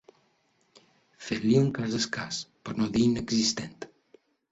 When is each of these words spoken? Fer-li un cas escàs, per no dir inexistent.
Fer-li 1.25 1.51
un 1.59 1.67
cas 1.75 1.97
escàs, 1.99 2.39
per 2.63 2.75
no 2.79 2.87
dir 2.97 3.05
inexistent. 3.11 3.77